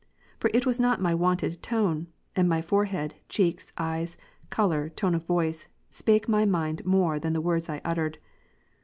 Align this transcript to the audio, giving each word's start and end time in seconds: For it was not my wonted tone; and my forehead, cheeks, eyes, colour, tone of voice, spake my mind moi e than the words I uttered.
For 0.39 0.49
it 0.51 0.65
was 0.65 0.79
not 0.79 0.99
my 0.99 1.13
wonted 1.13 1.61
tone; 1.61 2.07
and 2.35 2.49
my 2.49 2.59
forehead, 2.59 3.13
cheeks, 3.29 3.71
eyes, 3.77 4.17
colour, 4.49 4.89
tone 4.89 5.13
of 5.13 5.27
voice, 5.27 5.67
spake 5.91 6.27
my 6.27 6.43
mind 6.43 6.83
moi 6.87 7.17
e 7.17 7.19
than 7.19 7.33
the 7.33 7.39
words 7.41 7.69
I 7.69 7.81
uttered. 7.85 8.17